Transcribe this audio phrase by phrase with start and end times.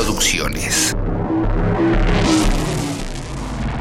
[0.00, 0.96] Producciones.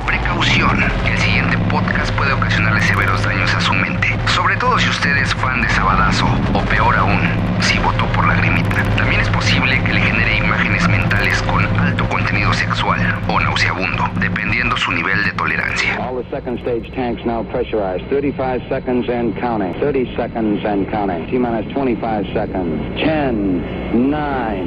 [0.05, 5.15] Precaución, el siguiente podcast puede ocasionarle severos daños a su mente, sobre todo si usted
[5.15, 7.21] es fan de Sabadazo, o peor aún,
[7.61, 8.83] si votó por la grimita.
[8.97, 12.99] También es posible que le genere imágenes mentales con alto contenido sexual
[13.29, 15.95] o nauseabundo, dependiendo su nivel de tolerancia.
[15.99, 18.05] All the second stage tanks now pressurized.
[18.09, 19.73] 35 seconds and counting.
[19.79, 21.27] 30 seconds and counting.
[21.27, 22.99] T minus 25 seconds.
[22.99, 24.58] 10, 9,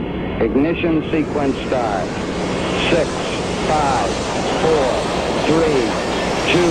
[0.55, 2.07] ignition sequence start.
[2.91, 3.09] 6,
[3.67, 3.79] 5,
[4.63, 4.77] 4,
[5.47, 5.57] 3,
[6.53, 6.65] 2,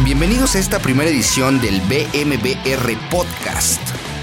[0.00, 0.04] 1.
[0.04, 3.82] Bienvenidos a esta primera edición del BMBR Podcast.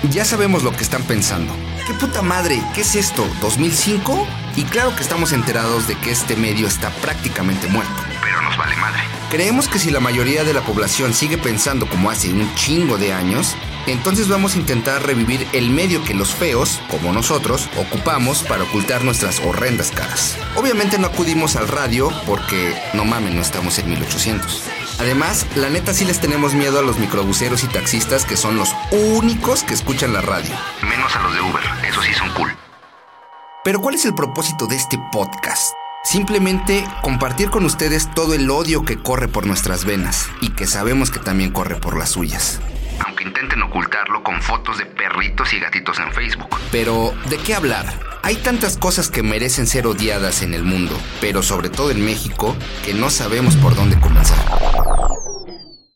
[0.10, 1.54] Ya sabemos lo que están pensando.
[1.86, 2.60] ¿Qué puta madre?
[2.74, 3.24] ¿Qué es esto?
[3.42, 4.26] ¿2005?
[4.56, 8.02] Y claro que estamos enterados de que este medio está prácticamente muerto.
[8.24, 9.02] Pero nos vale madre.
[9.30, 13.14] Creemos que si la mayoría de la población sigue pensando como hace un chingo de
[13.14, 13.56] años,
[13.92, 19.04] entonces vamos a intentar revivir el medio que los feos, como nosotros, ocupamos para ocultar
[19.04, 20.38] nuestras horrendas caras.
[20.56, 24.64] Obviamente no acudimos al radio porque, no mamen, no estamos en 1800.
[25.00, 28.70] Además, la neta sí les tenemos miedo a los microbuseros y taxistas que son los
[28.92, 30.54] únicos que escuchan la radio.
[30.82, 32.56] Menos a los de Uber, esos sí son cool.
[33.64, 35.74] Pero ¿cuál es el propósito de este podcast?
[36.04, 41.10] Simplemente compartir con ustedes todo el odio que corre por nuestras venas y que sabemos
[41.10, 42.62] que también corre por las suyas.
[43.26, 46.58] Intenten ocultarlo con fotos de perritos y gatitos en Facebook.
[46.72, 47.86] Pero, ¿de qué hablar?
[48.22, 52.56] Hay tantas cosas que merecen ser odiadas en el mundo, pero sobre todo en México,
[52.84, 54.38] que no sabemos por dónde comenzar.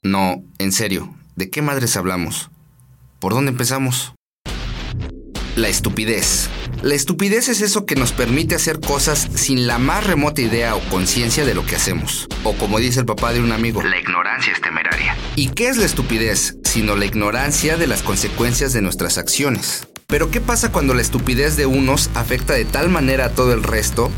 [0.01, 2.49] No, en serio, ¿de qué madres hablamos?
[3.19, 4.15] ¿Por dónde empezamos?
[5.55, 6.49] La estupidez.
[6.83, 10.79] La estupidez es eso que nos permite hacer cosas sin la más remota idea o
[10.89, 12.27] conciencia de lo que hacemos.
[12.43, 15.17] O como dice el papá de un amigo, la ignorancia es temeraria.
[15.35, 16.57] ¿Y qué es la estupidez?
[16.63, 19.87] Sino la ignorancia de las consecuencias de nuestras acciones.
[20.07, 23.63] Pero ¿qué pasa cuando la estupidez de unos afecta de tal manera a todo el
[23.63, 24.11] resto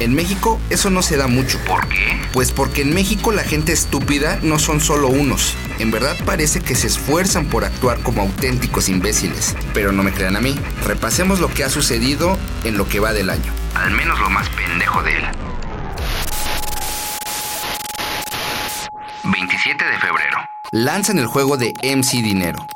[0.00, 1.58] en México eso no se da mucho.
[1.64, 2.20] ¿Por qué?
[2.32, 5.54] Pues porque en México la gente estúpida no son solo unos.
[5.78, 9.56] En verdad parece que se esfuerzan por actuar como auténticos imbéciles.
[9.74, 10.54] Pero no me crean a mí.
[10.84, 13.52] Repasemos lo que ha sucedido en lo que va del año.
[13.74, 15.24] Al menos lo más pendejo de él.
[19.24, 20.38] 27 de febrero.
[20.72, 22.66] Lanzan el juego de MC Dinero.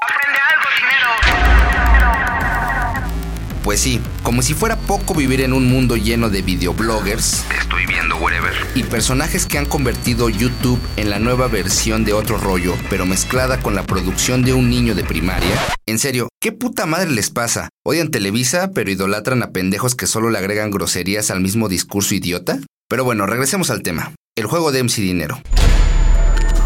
[3.63, 7.45] Pues sí, como si fuera poco vivir en un mundo lleno de videobloggers.
[7.61, 8.53] Estoy viendo wherever.
[8.75, 13.61] Y personajes que han convertido YouTube en la nueva versión de otro rollo, pero mezclada
[13.61, 15.51] con la producción de un niño de primaria.
[15.87, 17.69] En serio, ¿qué puta madre les pasa?
[17.85, 22.59] ¿Odian Televisa, pero idolatran a pendejos que solo le agregan groserías al mismo discurso idiota?
[22.89, 24.15] Pero bueno, regresemos al tema.
[24.37, 25.41] El juego de MC Dinero.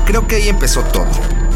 [0.06, 1.10] Creo que ahí empezó todo.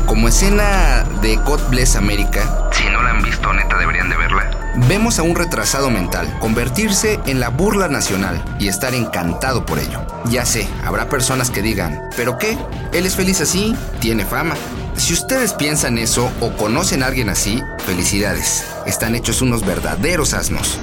[0.06, 4.57] Como escena de God Bless America, si no la han visto, neta deberían de verla.
[4.86, 10.06] Vemos a un retrasado mental convertirse en la burla nacional y estar encantado por ello.
[10.30, 12.56] Ya sé, habrá personas que digan, ¿pero qué?
[12.92, 14.54] Él es feliz así, tiene fama.
[14.96, 18.64] Si ustedes piensan eso o conocen a alguien así, felicidades.
[18.86, 20.78] Están hechos unos verdaderos asnos.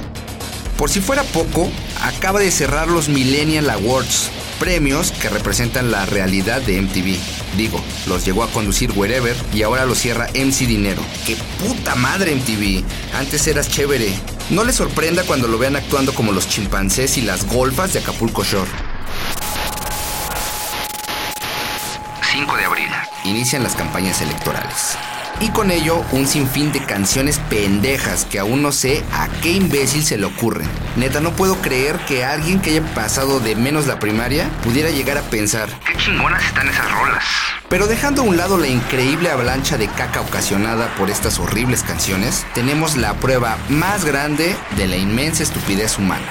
[0.76, 1.70] Por si fuera poco,
[2.02, 7.16] acaba de cerrar los Millennial Awards, premios que representan la realidad de MTV.
[7.56, 11.02] Digo, los llegó a conducir Wherever y ahora lo cierra MC Dinero.
[11.26, 12.84] ¡Qué puta madre MTV!
[13.14, 14.12] Antes eras chévere.
[14.50, 18.44] No les sorprenda cuando lo vean actuando como los chimpancés y las golfas de Acapulco
[18.44, 18.70] Shore.
[22.36, 22.88] 5 de abril.
[23.24, 24.98] Inician las campañas electorales.
[25.40, 30.04] Y con ello un sinfín de canciones pendejas que aún no sé a qué imbécil
[30.04, 30.68] se le ocurren.
[30.96, 35.16] Neta, no puedo creer que alguien que haya pasado de menos la primaria pudiera llegar
[35.16, 37.24] a pensar, qué chingonas están esas rolas.
[37.70, 42.44] Pero dejando a un lado la increíble avalancha de caca ocasionada por estas horribles canciones,
[42.52, 46.26] tenemos la prueba más grande de la inmensa estupidez humana.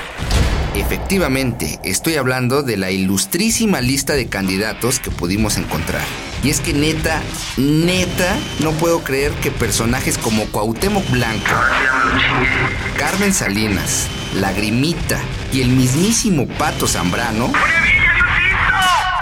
[0.76, 6.04] Efectivamente, estoy hablando de la ilustrísima lista de candidatos que pudimos encontrar.
[6.44, 7.22] Y es que neta,
[7.56, 11.56] neta, no puedo creer que personajes como Cuauhtémoc Blanco,
[12.98, 15.22] Carmen Salinas, Lagrimita
[15.54, 17.54] y el mismísimo Pato Zambrano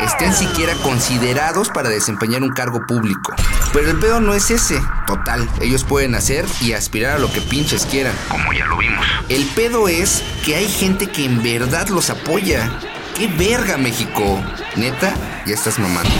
[0.03, 3.33] estén siquiera considerados para desempeñar un cargo público.
[3.71, 4.79] Pero el pedo no es ese.
[5.07, 8.13] Total, ellos pueden hacer y aspirar a lo que pinches quieran.
[8.29, 9.05] Como ya lo vimos.
[9.29, 12.71] El pedo es que hay gente que en verdad los apoya.
[13.15, 14.43] ¡Qué verga, México!
[14.75, 15.13] Neta,
[15.45, 16.11] ya estás mamando.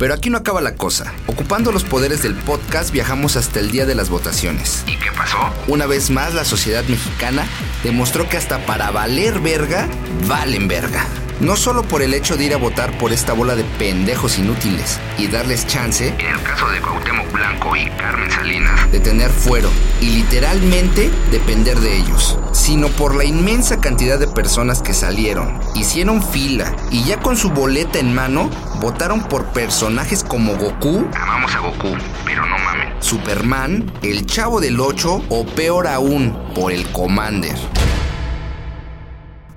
[0.00, 1.12] Pero aquí no acaba la cosa.
[1.26, 4.82] Ocupando los poderes del podcast viajamos hasta el día de las votaciones.
[4.86, 5.36] ¿Y qué pasó?
[5.66, 7.46] Una vez más la sociedad mexicana
[7.82, 9.86] demostró que hasta para valer verga,
[10.26, 11.04] valen verga.
[11.40, 15.00] No solo por el hecho de ir a votar por esta bola de pendejos inútiles
[15.16, 19.70] y darles chance, en el caso de Cuauhtémoc Blanco y Carmen Salinas, de tener fuero
[20.02, 26.22] y literalmente depender de ellos, sino por la inmensa cantidad de personas que salieron, hicieron
[26.22, 28.50] fila y ya con su boleta en mano
[28.82, 31.96] votaron por personajes como Goku, Amamos a Goku,
[32.26, 32.90] pero no mamen.
[32.98, 37.56] Superman, el Chavo del 8 o peor aún, por el Commander.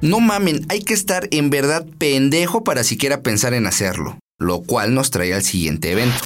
[0.04, 4.94] No mamen, hay que estar en verdad pendejo para siquiera pensar en hacerlo, lo cual
[4.94, 6.18] nos trae al siguiente evento.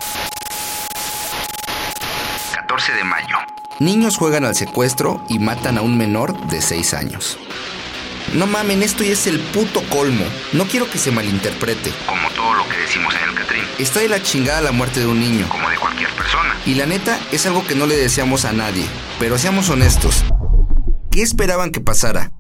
[2.55, 3.35] 14 de mayo.
[3.79, 7.37] Niños juegan al secuestro y matan a un menor de 6 años.
[8.33, 10.25] No mamen, esto ya es el puto colmo.
[10.53, 11.93] No quiero que se malinterprete.
[12.07, 13.63] Como todo lo que decimos en el Catrín.
[13.77, 15.47] Está de la chingada la muerte de un niño.
[15.49, 16.57] Como de cualquier persona.
[16.65, 18.87] Y la neta es algo que no le deseamos a nadie.
[19.19, 20.25] Pero seamos honestos.
[21.11, 22.31] ¿Qué esperaban que pasara?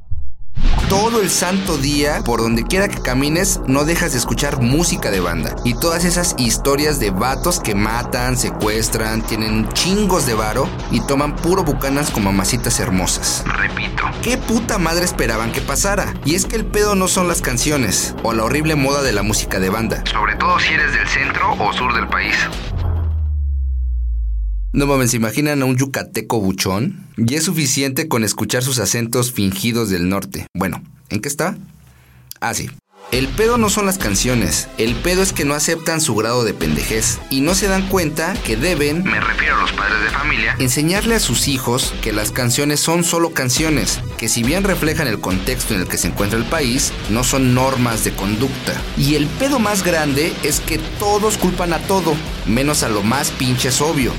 [0.89, 5.19] Todo el santo día, por donde quiera que camines, no dejas de escuchar música de
[5.19, 5.53] banda.
[5.65, 11.35] Y todas esas historias de vatos que matan, secuestran, tienen chingos de varo y toman
[11.35, 13.43] puro bucanas con mamacitas hermosas.
[13.45, 14.05] Repito.
[14.21, 16.13] ¿Qué puta madre esperaban que pasara?
[16.23, 19.23] Y es que el pedo no son las canciones o la horrible moda de la
[19.23, 20.03] música de banda.
[20.09, 22.35] Sobre todo si eres del centro o sur del país.
[24.77, 27.07] No mames, ¿se imaginan a un yucateco buchón?
[27.17, 30.45] Y es suficiente con escuchar sus acentos fingidos del norte.
[30.53, 31.57] Bueno, ¿en qué está?
[32.41, 32.69] Ah, sí.
[33.11, 36.53] El pedo no son las canciones, el pedo es que no aceptan su grado de
[36.53, 40.55] pendejez y no se dan cuenta que deben Me refiero a los padres de familia.
[40.59, 45.19] enseñarle a sus hijos que las canciones son solo canciones, que si bien reflejan el
[45.19, 48.79] contexto en el que se encuentra el país, no son normas de conducta.
[48.95, 52.13] Y el pedo más grande es que todos culpan a todo,
[52.45, 54.13] menos a lo más pinches obvio.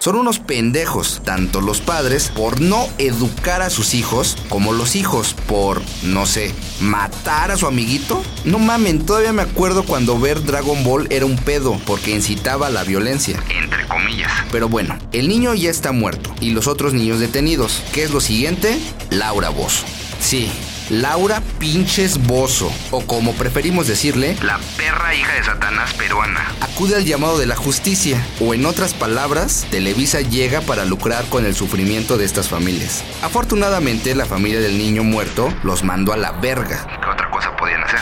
[0.00, 5.36] Son unos pendejos, tanto los padres, por no educar a sus hijos, como los hijos
[5.46, 8.22] por, no sé, matar a su amiguito.
[8.46, 12.70] No mamen, todavía me acuerdo cuando ver Dragon Ball era un pedo, porque incitaba a
[12.70, 13.38] la violencia.
[13.50, 14.32] Entre comillas.
[14.50, 17.82] Pero bueno, el niño ya está muerto y los otros niños detenidos.
[17.92, 18.80] ¿Qué es lo siguiente?
[19.10, 19.84] Laura Bozo.
[20.18, 20.50] Sí,
[20.90, 26.52] Laura Pinches Bozo, o como preferimos decirle, La perra hija de Satanás peruana.
[26.60, 31.46] acude al llamado de la justicia, o en otras palabras, Televisa llega para lucrar con
[31.46, 33.04] el sufrimiento de estas familias.
[33.22, 36.84] Afortunadamente, la familia del niño muerto los mandó a la verga.
[37.00, 38.00] ¿Qué otra cosa podían hacer?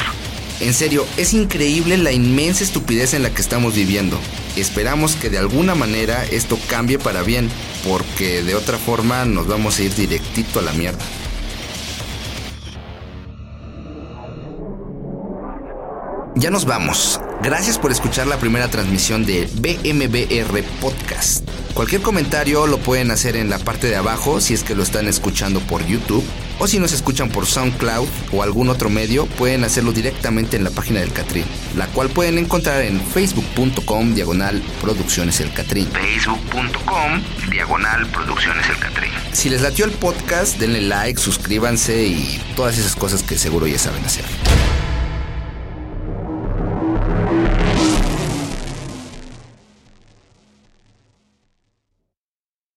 [0.60, 4.18] En serio, es increíble la inmensa estupidez en la que estamos viviendo.
[4.56, 7.50] Esperamos que de alguna manera esto cambie para bien,
[7.86, 11.04] porque de otra forma nos vamos a ir directito a la mierda.
[16.38, 17.20] Ya nos vamos.
[17.42, 21.48] Gracias por escuchar la primera transmisión de BMBR Podcast.
[21.74, 25.08] Cualquier comentario lo pueden hacer en la parte de abajo si es que lo están
[25.08, 26.24] escuchando por YouTube
[26.60, 30.70] o si nos escuchan por SoundCloud o algún otro medio pueden hacerlo directamente en la
[30.70, 31.44] página del Catrín,
[31.76, 35.88] la cual pueden encontrar en facebook.com diagonal producciones el Catrín.
[35.88, 37.20] Facebook.com,
[37.50, 39.10] diagonal producciones el Catrín.
[39.32, 43.78] Si les latió el podcast, denle like, suscríbanse y todas esas cosas que seguro ya
[43.78, 44.24] saben hacer.